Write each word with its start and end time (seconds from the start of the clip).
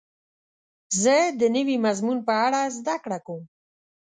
زه 1.01 1.15
د 1.39 1.41
نوي 1.55 1.77
مضمون 1.85 2.17
په 2.27 2.33
اړه 2.45 2.61
زده 2.77 2.95
کړه 3.03 3.19
کوم. 3.25 3.41